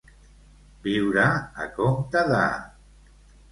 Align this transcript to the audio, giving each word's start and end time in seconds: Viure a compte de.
Viure 0.87 1.27
a 1.67 1.69
compte 1.77 2.25
de. 2.35 2.43